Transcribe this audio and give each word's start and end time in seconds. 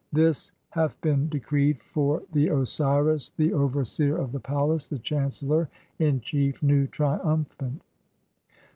This 0.11 0.51
hath 0.71 0.99
been 1.01 1.29
decreed 1.29 1.79
for 1.83 2.23
the 2.33 2.47
Osiris 2.47 3.29
the 3.29 3.53
"overseer 3.53 4.17
of 4.17 4.31
the 4.31 4.39
palace, 4.39 4.87
the 4.87 4.97
chancellor 4.97 5.69
in 5.99 6.21
chief, 6.21 6.63
Nu, 6.63 6.87
triumphant.'" 6.87 7.83